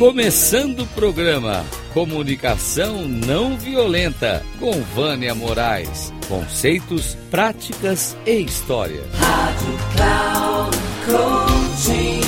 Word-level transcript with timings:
Começando 0.00 0.80
o 0.80 0.86
programa 0.86 1.62
Comunicação 1.92 3.06
Não 3.06 3.58
Violenta 3.58 4.42
com 4.58 4.72
Vânia 4.80 5.34
Moraes. 5.34 6.10
Conceitos, 6.26 7.16
práticas 7.30 8.16
e 8.24 8.40
história. 8.40 9.04
Rádio 9.12 9.78
Cloud 9.94 10.76
Coaching. 11.04 12.20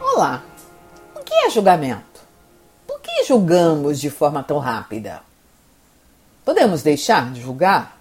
Olá, 0.00 0.42
o 1.14 1.20
que 1.22 1.34
é 1.34 1.50
julgamento? 1.50 2.22
Por 2.86 2.98
que 3.00 3.24
julgamos 3.24 4.00
de 4.00 4.08
forma 4.08 4.42
tão 4.42 4.58
rápida? 4.58 5.20
Podemos 6.42 6.82
deixar 6.82 7.30
de 7.30 7.42
julgar 7.42 8.00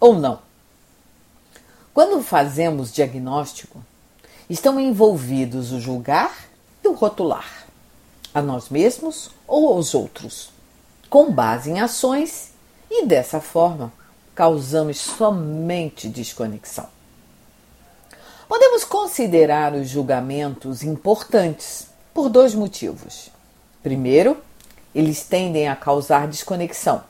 ou 0.00 0.18
não? 0.18 0.38
Quando 1.92 2.22
fazemos 2.22 2.90
diagnóstico, 2.90 3.84
estão 4.48 4.78
envolvidos 4.78 5.72
o 5.72 5.80
julgar 5.80 6.48
e 6.84 6.88
o 6.88 6.94
rotular, 6.94 7.66
a 8.34 8.42
nós 8.42 8.68
mesmos 8.68 9.30
ou 9.46 9.72
aos 9.72 9.94
outros, 9.94 10.50
com 11.08 11.32
base 11.32 11.70
em 11.70 11.80
ações 11.80 12.52
e 12.90 13.06
dessa 13.06 13.40
forma 13.40 13.92
causamos 14.34 14.98
somente 14.98 16.08
desconexão. 16.08 16.88
Podemos 18.48 18.84
considerar 18.84 19.72
os 19.72 19.88
julgamentos 19.88 20.82
importantes 20.82 21.86
por 22.12 22.28
dois 22.28 22.54
motivos. 22.54 23.30
Primeiro, 23.82 24.36
eles 24.94 25.24
tendem 25.24 25.68
a 25.68 25.76
causar 25.76 26.28
desconexão. 26.28 27.02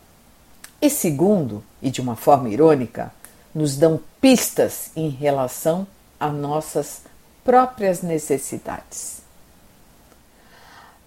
E 0.80 0.88
segundo, 0.88 1.62
e 1.80 1.91
de 1.91 2.00
uma 2.00 2.16
forma 2.16 2.48
irônica, 2.48 3.12
nos 3.55 3.77
dão 3.77 4.00
pistas 4.20 4.91
em 4.94 5.08
relação 5.08 5.86
a 6.19 6.28
nossas 6.28 7.02
próprias 7.45 8.03
necessidades. 8.03 9.23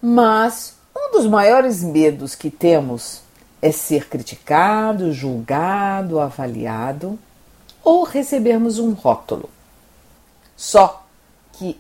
Mas 0.02 0.76
um 0.96 1.12
dos 1.12 1.26
maiores 1.26 1.84
medos 1.84 2.36
que 2.36 2.50
temos 2.50 3.22
é 3.62 3.72
ser 3.72 4.08
criticado, 4.08 5.12
julgado, 5.12 6.20
avaliado 6.20 7.18
ou 7.84 8.04
recebermos 8.04 8.80
um 8.80 8.94
rótulo. 8.94 9.50
Só 10.56 11.06
que 11.54 11.80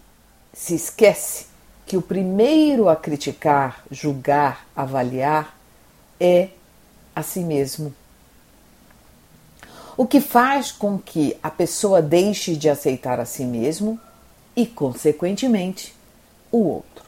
se 0.53 0.75
esquece 0.75 1.47
que 1.85 1.97
o 1.97 2.01
primeiro 2.01 2.89
a 2.89 2.95
criticar, 2.95 3.83
julgar, 3.91 4.65
avaliar 4.75 5.55
é 6.19 6.49
a 7.15 7.21
si 7.21 7.41
mesmo 7.41 7.93
o 9.97 10.05
que 10.05 10.19
faz 10.19 10.71
com 10.71 10.99
que 10.99 11.37
a 11.41 11.49
pessoa 11.49 12.01
deixe 12.01 12.55
de 12.55 12.69
aceitar 12.69 13.19
a 13.19 13.25
si 13.25 13.45
mesmo 13.45 13.99
e, 14.55 14.65
consequentemente, 14.65 15.93
o 16.51 16.59
outro. 16.59 17.05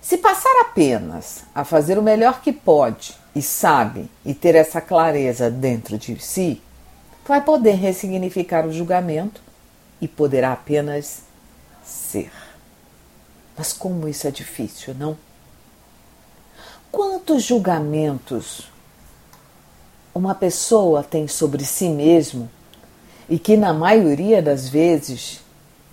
Se 0.00 0.18
passar 0.18 0.60
apenas 0.60 1.42
a 1.52 1.64
fazer 1.64 1.98
o 1.98 2.02
melhor 2.02 2.40
que 2.40 2.52
pode 2.52 3.14
e 3.34 3.42
sabe 3.42 4.08
e 4.24 4.32
ter 4.32 4.54
essa 4.54 4.80
clareza 4.80 5.50
dentro 5.50 5.98
de 5.98 6.18
si, 6.20 6.62
vai 7.26 7.40
poder 7.40 7.72
ressignificar 7.72 8.64
o 8.64 8.72
julgamento 8.72 9.42
e 10.00 10.06
poderá 10.06 10.52
apenas 10.52 11.22
ser. 11.84 12.30
Mas 13.56 13.72
como 13.72 14.06
isso 14.06 14.28
é 14.28 14.30
difícil, 14.30 14.94
não? 14.94 15.16
Quantos 16.92 17.42
julgamentos 17.42 18.70
uma 20.14 20.34
pessoa 20.34 21.02
tem 21.02 21.26
sobre 21.26 21.64
si 21.64 21.88
mesmo 21.88 22.48
e 23.28 23.38
que 23.38 23.56
na 23.56 23.72
maioria 23.72 24.40
das 24.40 24.68
vezes 24.68 25.40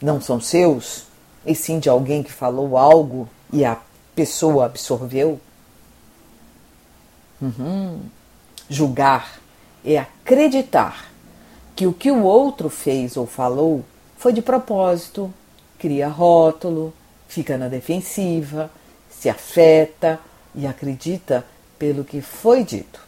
não 0.02 0.22
são 0.22 0.40
seus, 0.40 1.06
e 1.46 1.56
sim 1.56 1.80
de 1.80 1.90
alguém 1.90 2.24
que 2.24 2.32
falou 2.32 2.78
algo 2.78 3.28
e 3.52 3.66
a 3.66 3.78
pessoa 4.16 4.66
absorveu. 4.66 5.40
Uhum. 7.42 8.00
Julgar 8.70 9.40
é 9.84 9.98
acreditar 9.98 11.12
que 11.76 11.88
o 11.88 11.94
que 11.94 12.12
o 12.12 12.24
outro 12.24 12.70
fez 12.70 13.18
ou 13.18 13.26
falou 13.26 13.84
foi 14.18 14.32
de 14.32 14.42
propósito, 14.42 15.34
cria 15.78 16.08
rótulo, 16.08 16.94
fica 17.28 17.58
na 17.58 17.68
defensiva, 17.68 18.72
se 19.10 19.30
afeta 19.30 20.20
e 20.56 20.66
acredita 20.66 21.46
pelo 21.78 22.04
que 22.04 22.22
foi 22.22 22.64
dito. 22.64 23.02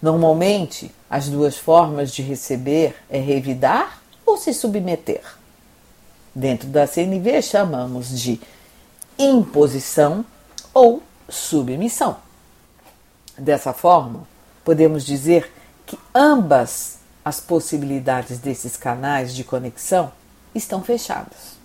Normalmente, 0.00 0.92
as 1.08 1.28
duas 1.28 1.56
formas 1.56 2.12
de 2.12 2.22
receber 2.22 2.94
é 3.08 3.18
revidar 3.18 4.02
ou 4.24 4.36
se 4.36 4.52
submeter. 4.52 5.22
Dentro 6.34 6.68
da 6.68 6.86
CNV 6.86 7.40
chamamos 7.40 8.20
de 8.20 8.40
imposição 9.18 10.24
ou 10.74 11.02
submissão. 11.28 12.18
Dessa 13.38 13.72
forma, 13.72 14.26
podemos 14.64 15.04
dizer 15.04 15.50
que 15.86 15.98
ambas 16.14 16.98
as 17.24 17.40
possibilidades 17.40 18.38
desses 18.38 18.76
canais 18.76 19.34
de 19.34 19.44
conexão 19.44 20.12
estão 20.54 20.82
fechadas. 20.82 21.56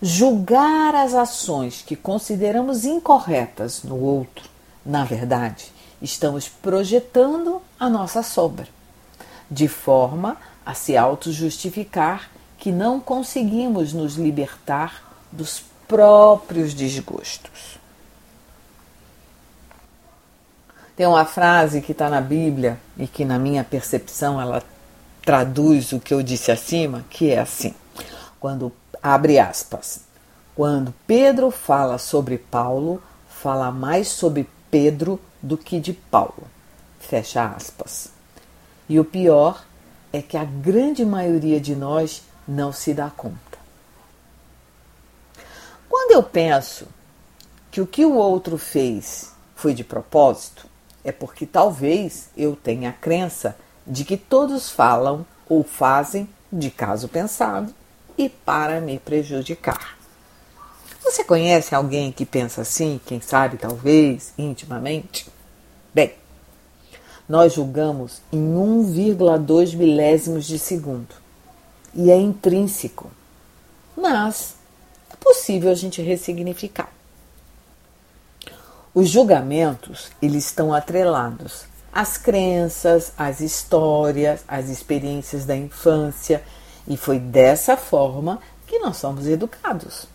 Julgar 0.00 0.94
as 0.94 1.14
ações 1.14 1.82
que 1.82 1.94
consideramos 1.94 2.84
incorretas 2.84 3.82
no 3.84 3.96
outro, 3.96 4.48
na 4.84 5.04
verdade, 5.04 5.72
estamos 6.02 6.48
projetando 6.48 7.62
a 7.78 7.88
nossa 7.88 8.22
sombra, 8.22 8.66
de 9.50 9.68
forma 9.68 10.36
a 10.66 10.74
se 10.74 10.96
auto-justificar 10.96 12.30
que 12.58 12.72
não 12.72 13.00
conseguimos 13.00 13.92
nos 13.92 14.16
libertar 14.16 15.16
dos 15.30 15.62
próprios 15.86 16.74
desgostos. 16.74 17.78
Tem 20.96 21.06
uma 21.06 21.24
frase 21.24 21.80
que 21.80 21.92
está 21.92 22.10
na 22.10 22.20
Bíblia 22.20 22.78
e 22.98 23.06
que, 23.06 23.24
na 23.24 23.38
minha 23.38 23.64
percepção, 23.64 24.40
ela 24.40 24.62
traduz 25.24 25.92
o 25.92 26.00
que 26.00 26.12
eu 26.12 26.22
disse 26.22 26.52
acima, 26.52 27.04
que 27.08 27.30
é 27.30 27.40
assim: 27.40 27.74
quando 28.38 28.72
abre 29.02 29.38
aspas, 29.38 30.00
quando 30.54 30.94
Pedro 31.06 31.50
fala 31.50 31.96
sobre 31.96 32.36
Paulo, 32.38 33.02
fala 33.28 33.70
mais 33.70 34.08
sobre 34.08 34.48
Pedro 34.70 35.18
do 35.42 35.58
que 35.58 35.80
de 35.80 35.92
Paulo. 35.92 36.44
Fecha 37.00 37.44
aspas. 37.44 38.10
E 38.88 39.00
o 39.00 39.04
pior 39.04 39.64
é 40.12 40.22
que 40.22 40.36
a 40.36 40.44
grande 40.44 41.04
maioria 41.04 41.60
de 41.60 41.74
nós 41.74 42.22
não 42.46 42.72
se 42.72 42.94
dá 42.94 43.10
conta. 43.10 43.58
Quando 45.88 46.12
eu 46.12 46.22
penso 46.22 46.86
que 47.70 47.80
o 47.80 47.86
que 47.86 48.04
o 48.04 48.14
outro 48.14 48.56
fez 48.56 49.32
foi 49.54 49.74
de 49.74 49.82
propósito, 49.82 50.66
é 51.02 51.10
porque 51.10 51.46
talvez 51.46 52.28
eu 52.36 52.54
tenha 52.54 52.90
a 52.90 52.92
crença 52.92 53.56
de 53.86 54.04
que 54.04 54.16
todos 54.16 54.70
falam 54.70 55.26
ou 55.48 55.64
fazem 55.64 56.28
de 56.52 56.70
caso 56.70 57.08
pensado 57.08 57.74
e 58.16 58.28
para 58.28 58.80
me 58.80 58.98
prejudicar. 58.98 59.96
Você 61.02 61.24
conhece 61.24 61.74
alguém 61.74 62.12
que 62.12 62.24
pensa 62.24 62.60
assim, 62.60 63.00
quem 63.04 63.20
sabe, 63.20 63.56
talvez, 63.56 64.32
intimamente? 64.38 65.31
Bem, 65.94 66.14
nós 67.28 67.52
julgamos 67.52 68.22
em 68.32 68.38
1,2 68.38 69.76
milésimos 69.76 70.46
de 70.46 70.58
segundo. 70.58 71.14
E 71.94 72.10
é 72.10 72.16
intrínseco, 72.16 73.10
mas 73.96 74.54
é 75.10 75.16
possível 75.16 75.70
a 75.70 75.74
gente 75.74 76.00
ressignificar. 76.00 76.90
Os 78.94 79.08
julgamentos, 79.08 80.10
eles 80.20 80.46
estão 80.46 80.72
atrelados 80.72 81.64
às 81.92 82.16
crenças, 82.16 83.12
às 83.18 83.40
histórias, 83.40 84.42
às 84.48 84.70
experiências 84.70 85.44
da 85.44 85.54
infância, 85.54 86.42
e 86.88 86.96
foi 86.96 87.18
dessa 87.18 87.76
forma 87.76 88.40
que 88.66 88.78
nós 88.78 88.96
somos 88.96 89.26
educados. 89.26 90.06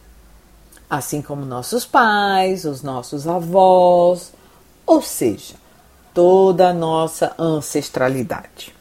Assim 0.90 1.22
como 1.22 1.46
nossos 1.46 1.86
pais, 1.86 2.66
os 2.66 2.81
nossos 2.81 3.28
avós, 3.28 4.31
ou 4.86 5.01
seja, 5.01 5.56
toda 6.18 6.69
a 6.69 6.74
nossa 6.74 7.36
ancestralidade. 7.38 8.74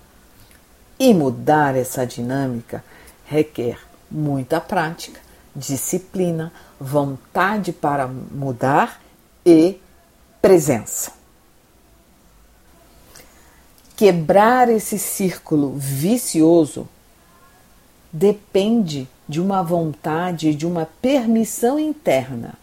E 0.98 1.12
mudar 1.12 1.76
essa 1.76 2.06
dinâmica 2.06 2.82
requer 3.26 3.78
muita 4.10 4.58
prática, 4.58 5.20
disciplina, 5.54 6.50
vontade 6.80 7.72
para 7.72 8.08
mudar 8.08 9.02
e 9.44 9.78
presença. 10.40 11.12
Quebrar 13.94 14.70
esse 14.70 14.98
círculo 14.98 15.74
vicioso 15.76 16.88
depende 18.10 19.06
de 19.28 19.42
uma 19.42 19.62
vontade, 19.62 20.54
de 20.54 20.66
uma 20.66 20.88
permissão 21.02 21.78
interna 21.78 22.54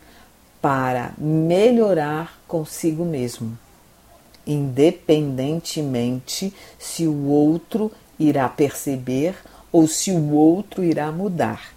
para 0.59 1.13
melhorar 1.19 2.39
consigo 2.47 3.05
mesmo, 3.05 3.55
independentemente 4.45 6.53
se 6.77 7.07
o 7.07 7.27
outro 7.27 7.91
irá 8.19 8.47
perceber 8.49 9.35
ou 9.71 9.87
se 9.87 10.11
o 10.11 10.33
outro 10.33 10.83
irá 10.83 11.11
mudar, 11.11 11.73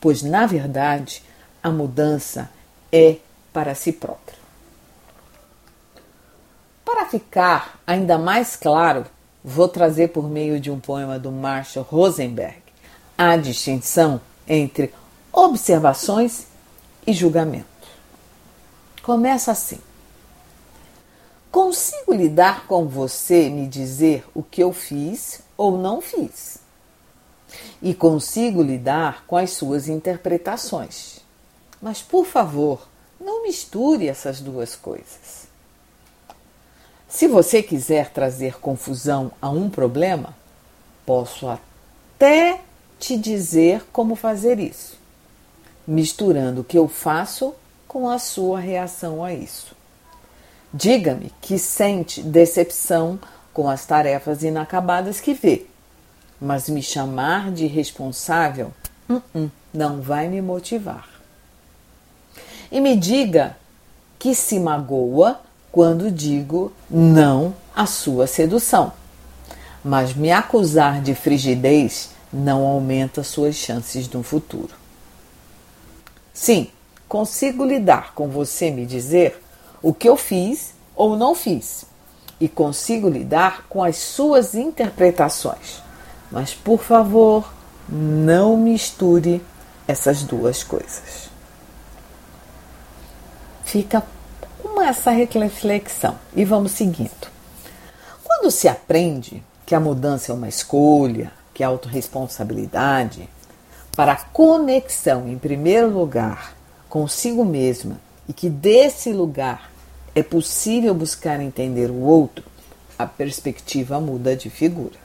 pois 0.00 0.22
na 0.22 0.46
verdade 0.46 1.22
a 1.62 1.70
mudança 1.70 2.50
é 2.92 3.16
para 3.52 3.74
si 3.74 3.92
próprio. 3.92 4.38
Para 6.84 7.06
ficar 7.06 7.80
ainda 7.86 8.16
mais 8.16 8.56
claro, 8.56 9.04
vou 9.44 9.68
trazer 9.68 10.08
por 10.08 10.28
meio 10.28 10.60
de 10.60 10.70
um 10.70 10.78
poema 10.78 11.18
do 11.18 11.30
Marshall 11.30 11.84
Rosenberg 11.84 12.62
a 13.16 13.36
distinção 13.36 14.20
entre 14.46 14.92
observações 15.32 16.46
e 17.06 17.12
julgamento. 17.12 17.66
Começa 19.02 19.50
assim. 19.50 19.80
Consigo 21.50 22.12
lidar 22.12 22.66
com 22.66 22.86
você 22.86 23.48
me 23.48 23.66
dizer 23.66 24.24
o 24.34 24.42
que 24.42 24.62
eu 24.62 24.72
fiz 24.72 25.40
ou 25.56 25.78
não 25.78 26.00
fiz. 26.00 26.58
E 27.80 27.94
consigo 27.94 28.62
lidar 28.62 29.24
com 29.26 29.36
as 29.36 29.50
suas 29.52 29.88
interpretações. 29.88 31.20
Mas, 31.80 32.02
por 32.02 32.26
favor, 32.26 32.86
não 33.18 33.42
misture 33.42 34.08
essas 34.08 34.40
duas 34.40 34.76
coisas. 34.76 35.48
Se 37.08 37.26
você 37.26 37.62
quiser 37.62 38.10
trazer 38.10 38.60
confusão 38.60 39.32
a 39.40 39.48
um 39.48 39.70
problema, 39.70 40.36
posso 41.06 41.48
até 41.48 42.60
te 42.98 43.16
dizer 43.16 43.86
como 43.90 44.14
fazer 44.14 44.58
isso, 44.58 44.98
misturando 45.86 46.60
o 46.60 46.64
que 46.64 46.76
eu 46.76 46.86
faço 46.86 47.54
com 47.86 48.10
a 48.10 48.18
sua 48.18 48.60
reação 48.60 49.24
a 49.24 49.32
isso. 49.32 49.77
Diga-me 50.72 51.32
que 51.40 51.58
sente 51.58 52.22
decepção 52.22 53.18
com 53.52 53.68
as 53.68 53.86
tarefas 53.86 54.42
inacabadas 54.42 55.20
que 55.20 55.32
vê, 55.32 55.66
mas 56.40 56.68
me 56.68 56.82
chamar 56.82 57.50
de 57.50 57.66
responsável 57.66 58.72
uh 59.08 59.22
-uh, 59.34 59.50
não 59.72 60.00
vai 60.00 60.28
me 60.28 60.42
motivar. 60.42 61.08
E 62.70 62.80
me 62.80 62.94
diga 62.96 63.56
que 64.18 64.34
se 64.34 64.60
magoa 64.60 65.40
quando 65.72 66.10
digo 66.10 66.72
não 66.90 67.54
à 67.74 67.86
sua 67.86 68.26
sedução. 68.26 68.92
Mas 69.82 70.12
me 70.12 70.30
acusar 70.30 71.00
de 71.00 71.14
frigidez 71.14 72.10
não 72.32 72.66
aumenta 72.66 73.22
suas 73.22 73.54
chances 73.54 74.08
no 74.08 74.22
futuro. 74.22 74.74
Sim, 76.32 76.68
consigo 77.08 77.64
lidar 77.64 78.12
com 78.14 78.28
você 78.28 78.70
me 78.70 78.84
dizer 78.84 79.42
o 79.82 79.92
que 79.92 80.08
eu 80.08 80.16
fiz 80.16 80.74
ou 80.94 81.16
não 81.16 81.34
fiz, 81.34 81.84
e 82.40 82.48
consigo 82.48 83.08
lidar 83.08 83.66
com 83.68 83.82
as 83.82 83.96
suas 83.96 84.54
interpretações. 84.54 85.82
Mas, 86.30 86.54
por 86.54 86.80
favor, 86.80 87.52
não 87.88 88.56
misture 88.56 89.42
essas 89.86 90.22
duas 90.22 90.62
coisas. 90.62 91.30
Fica 93.64 94.02
uma 94.62 94.86
essa 94.86 95.10
reflexão 95.10 96.18
e 96.34 96.44
vamos 96.44 96.72
seguindo. 96.72 97.28
Quando 98.24 98.50
se 98.50 98.68
aprende 98.68 99.42
que 99.66 99.74
a 99.74 99.80
mudança 99.80 100.32
é 100.32 100.34
uma 100.34 100.48
escolha, 100.48 101.32
que 101.52 101.62
é 101.62 101.66
autorresponsabilidade, 101.66 103.28
para 103.96 104.12
a 104.12 104.16
conexão, 104.16 105.28
em 105.28 105.36
primeiro 105.36 105.90
lugar, 105.90 106.54
consigo 106.88 107.44
mesma 107.44 108.00
e 108.28 108.32
que 108.32 108.48
desse 108.48 109.12
lugar 109.12 109.67
é 110.18 110.22
possível 110.22 110.92
buscar 110.94 111.40
entender 111.40 111.90
o 111.90 112.00
outro, 112.00 112.44
a 112.98 113.06
perspectiva 113.06 114.00
muda 114.00 114.34
de 114.34 114.50
figura. 114.50 114.98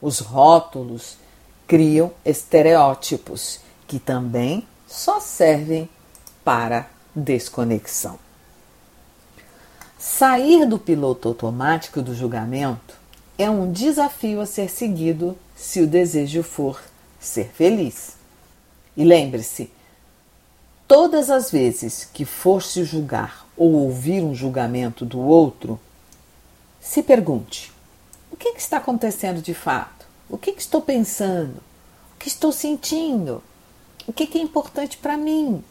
Os 0.00 0.18
rótulos 0.18 1.16
criam 1.64 2.12
estereótipos 2.24 3.60
que 3.86 4.00
também 4.00 4.66
só 4.88 5.20
servem 5.20 5.88
para 6.44 6.90
desconexão. 7.14 8.18
Sair 9.96 10.66
do 10.66 10.76
piloto 10.76 11.28
automático 11.28 12.02
do 12.02 12.16
julgamento 12.16 12.96
é 13.38 13.48
um 13.48 13.70
desafio 13.70 14.40
a 14.40 14.46
ser 14.46 14.68
seguido 14.70 15.38
se 15.54 15.80
o 15.80 15.86
desejo 15.86 16.42
for 16.42 16.82
ser 17.20 17.52
feliz. 17.52 18.16
E 18.96 19.04
lembre-se, 19.04 19.70
todas 20.88 21.30
as 21.30 21.48
vezes 21.48 22.08
que 22.12 22.24
for 22.24 22.60
se 22.60 22.82
julgar 22.82 23.41
ou 23.56 23.72
ouvir 23.72 24.22
um 24.22 24.34
julgamento 24.34 25.04
do 25.04 25.20
outro, 25.20 25.78
se 26.80 27.02
pergunte: 27.02 27.72
o 28.30 28.36
que, 28.36 28.52
que 28.52 28.60
está 28.60 28.78
acontecendo 28.78 29.40
de 29.40 29.54
fato? 29.54 30.06
O 30.28 30.38
que, 30.38 30.52
que 30.52 30.60
estou 30.60 30.80
pensando? 30.80 31.56
O 32.14 32.18
que 32.18 32.28
estou 32.28 32.50
sentindo? 32.50 33.42
O 34.06 34.12
que, 34.12 34.26
que 34.26 34.38
é 34.38 34.42
importante 34.42 34.96
para 34.96 35.16
mim? 35.16 35.62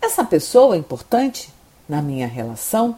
Essa 0.00 0.24
pessoa 0.24 0.76
é 0.76 0.78
importante 0.78 1.52
na 1.88 2.00
minha 2.00 2.26
relação? 2.26 2.96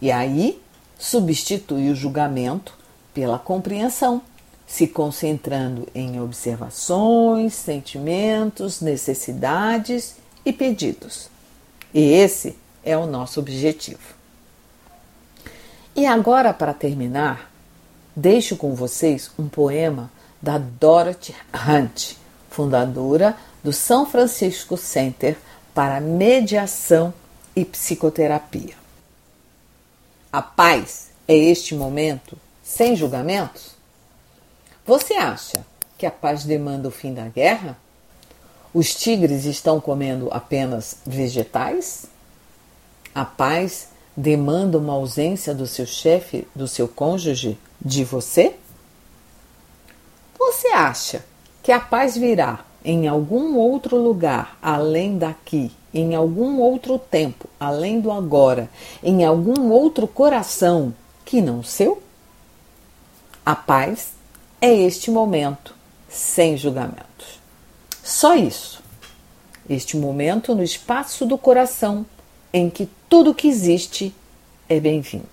E 0.00 0.10
aí, 0.10 0.60
substitui 0.98 1.90
o 1.90 1.94
julgamento 1.94 2.74
pela 3.12 3.38
compreensão, 3.38 4.22
se 4.66 4.86
concentrando 4.86 5.88
em 5.94 6.20
observações, 6.20 7.54
sentimentos, 7.54 8.80
necessidades 8.80 10.16
e 10.44 10.52
pedidos. 10.52 11.30
E 11.96 12.12
esse 12.12 12.54
é 12.84 12.94
o 12.94 13.06
nosso 13.06 13.40
objetivo. 13.40 14.14
E 15.94 16.04
agora, 16.04 16.52
para 16.52 16.74
terminar, 16.74 17.50
deixo 18.14 18.54
com 18.54 18.74
vocês 18.74 19.30
um 19.38 19.48
poema 19.48 20.12
da 20.42 20.58
Dorothy 20.58 21.34
Hunt, 21.54 22.16
fundadora 22.50 23.34
do 23.64 23.72
São 23.72 24.04
Francisco 24.04 24.76
Center 24.76 25.38
para 25.72 25.98
mediação 25.98 27.14
e 27.56 27.64
psicoterapia. 27.64 28.74
A 30.30 30.42
paz 30.42 31.08
é 31.26 31.34
este 31.34 31.74
momento 31.74 32.36
sem 32.62 32.94
julgamentos? 32.94 33.70
Você 34.84 35.14
acha 35.14 35.64
que 35.96 36.04
a 36.04 36.10
paz 36.10 36.44
demanda 36.44 36.88
o 36.88 36.90
fim 36.90 37.14
da 37.14 37.26
guerra? 37.26 37.78
Os 38.78 38.94
tigres 38.94 39.46
estão 39.46 39.80
comendo 39.80 40.28
apenas 40.30 40.98
vegetais? 41.06 42.04
A 43.14 43.24
paz 43.24 43.88
demanda 44.14 44.76
uma 44.76 44.92
ausência 44.92 45.54
do 45.54 45.66
seu 45.66 45.86
chefe, 45.86 46.46
do 46.54 46.68
seu 46.68 46.86
cônjuge, 46.86 47.56
de 47.80 48.04
você? 48.04 48.54
Você 50.38 50.68
acha 50.68 51.24
que 51.62 51.72
a 51.72 51.80
paz 51.80 52.18
virá 52.18 52.66
em 52.84 53.08
algum 53.08 53.56
outro 53.56 53.96
lugar 53.96 54.58
além 54.60 55.16
daqui, 55.16 55.72
em 55.94 56.14
algum 56.14 56.60
outro 56.60 56.98
tempo 56.98 57.48
além 57.58 57.98
do 57.98 58.12
agora, 58.12 58.68
em 59.02 59.24
algum 59.24 59.70
outro 59.70 60.06
coração 60.06 60.92
que 61.24 61.40
não 61.40 61.62
seu? 61.62 62.02
A 63.42 63.56
paz 63.56 64.12
é 64.60 64.70
este 64.70 65.10
momento 65.10 65.74
sem 66.10 66.58
julgamentos. 66.58 67.35
Só 68.06 68.36
isso. 68.36 68.80
Este 69.68 69.96
momento 69.96 70.54
no 70.54 70.62
espaço 70.62 71.26
do 71.26 71.36
coração 71.36 72.06
em 72.52 72.70
que 72.70 72.88
tudo 73.08 73.34
que 73.34 73.48
existe 73.48 74.14
é 74.68 74.78
bem-vindo. 74.78 75.26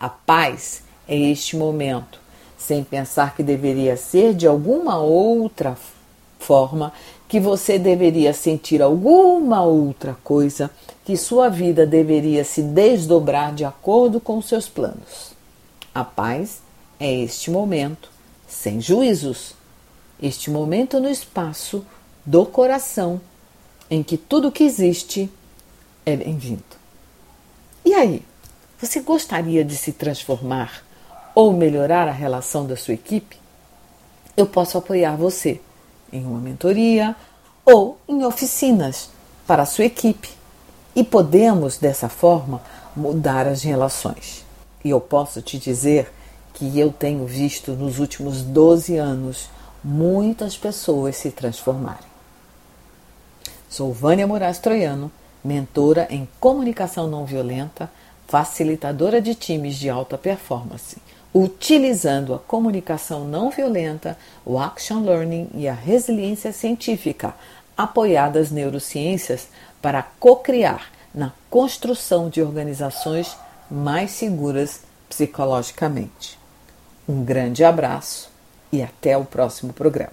A 0.00 0.08
paz 0.08 0.82
é 1.06 1.16
este 1.16 1.56
momento 1.56 2.18
sem 2.58 2.82
pensar 2.82 3.36
que 3.36 3.44
deveria 3.44 3.96
ser 3.96 4.34
de 4.34 4.48
alguma 4.48 4.98
outra 4.98 5.78
forma 6.40 6.92
que 7.28 7.38
você 7.38 7.78
deveria 7.78 8.32
sentir 8.32 8.82
alguma 8.82 9.62
outra 9.62 10.16
coisa, 10.24 10.68
que 11.04 11.16
sua 11.16 11.48
vida 11.48 11.86
deveria 11.86 12.42
se 12.42 12.62
desdobrar 12.62 13.54
de 13.54 13.64
acordo 13.64 14.18
com 14.18 14.42
seus 14.42 14.68
planos. 14.68 15.36
A 15.94 16.02
paz 16.02 16.60
é 16.98 17.14
este 17.14 17.48
momento 17.48 18.10
sem 18.48 18.80
juízos, 18.80 19.54
este 20.20 20.50
momento 20.50 21.00
no 21.00 21.08
espaço 21.08 21.84
do 22.24 22.44
coração 22.44 23.20
em 23.90 24.02
que 24.02 24.16
tudo 24.16 24.52
que 24.52 24.64
existe 24.64 25.30
é 26.04 26.16
bem-vindo. 26.16 26.62
E 27.84 27.94
aí, 27.94 28.22
você 28.80 29.00
gostaria 29.00 29.64
de 29.64 29.76
se 29.76 29.92
transformar 29.92 30.82
ou 31.34 31.52
melhorar 31.52 32.06
a 32.08 32.12
relação 32.12 32.66
da 32.66 32.76
sua 32.76 32.94
equipe? 32.94 33.36
Eu 34.36 34.46
posso 34.46 34.76
apoiar 34.76 35.16
você 35.16 35.60
em 36.12 36.24
uma 36.24 36.38
mentoria 36.38 37.16
ou 37.64 37.98
em 38.08 38.24
oficinas 38.24 39.10
para 39.46 39.62
a 39.62 39.66
sua 39.66 39.84
equipe. 39.84 40.30
E 40.94 41.04
podemos, 41.04 41.78
dessa 41.78 42.08
forma, 42.08 42.60
mudar 42.94 43.46
as 43.46 43.62
relações. 43.62 44.44
E 44.84 44.90
eu 44.90 45.00
posso 45.00 45.40
te 45.40 45.58
dizer 45.58 46.12
que 46.54 46.78
eu 46.78 46.92
tenho 46.92 47.24
visto 47.24 47.72
nos 47.72 47.98
últimos 47.98 48.42
12 48.42 48.96
anos 48.96 49.48
muitas 49.82 50.56
pessoas 50.56 51.16
se 51.16 51.30
transformarem. 51.30 52.08
Sou 53.68 53.92
Vânia 53.92 54.26
Moraes 54.26 54.58
Troiano, 54.58 55.10
mentora 55.44 56.06
em 56.10 56.28
comunicação 56.40 57.06
não 57.06 57.24
violenta, 57.24 57.90
facilitadora 58.26 59.20
de 59.20 59.34
times 59.34 59.76
de 59.76 59.88
alta 59.88 60.18
performance 60.18 60.98
utilizando 61.32 62.34
a 62.34 62.38
comunicação 62.38 63.24
não 63.24 63.50
violenta, 63.50 64.16
o 64.44 64.58
action 64.58 65.00
learning 65.00 65.48
e 65.54 65.68
a 65.68 65.74
resiliência 65.74 66.52
científica, 66.52 67.34
apoiadas 67.76 68.50
neurociências 68.50 69.48
para 69.80 70.02
co-criar 70.02 70.90
na 71.14 71.32
construção 71.50 72.28
de 72.28 72.42
organizações 72.42 73.36
mais 73.70 74.10
seguras 74.12 74.82
psicologicamente. 75.08 76.38
Um 77.08 77.24
grande 77.24 77.64
abraço 77.64 78.30
e 78.72 78.82
até 78.82 79.16
o 79.16 79.24
próximo 79.24 79.72
programa. 79.72 80.12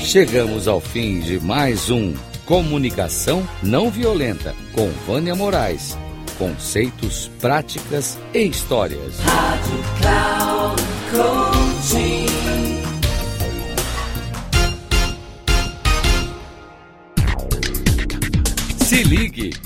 Chegamos 0.00 0.68
ao 0.68 0.80
fim 0.80 1.20
de 1.20 1.38
mais 1.40 1.90
um 1.90 2.14
Comunicação 2.46 3.46
Não 3.62 3.90
Violenta 3.90 4.54
com 4.72 4.88
Vânia 5.06 5.34
Moraes. 5.34 5.98
Conceitos, 6.38 7.30
práticas 7.40 8.16
e 8.32 8.46
histórias. 8.46 9.18
Rádio 9.20 9.84
Cloud 10.00 10.82
Coaching. 11.10 12.26
Se 18.84 19.02
ligue. 19.02 19.65